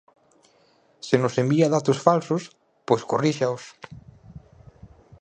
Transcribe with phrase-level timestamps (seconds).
[1.07, 2.43] Se nos envía datos falsos,
[2.87, 3.63] pois corríxaos.